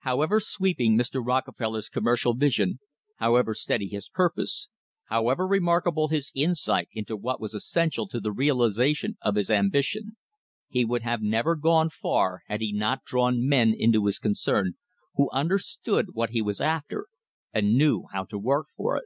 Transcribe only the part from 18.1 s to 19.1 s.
how to work for it.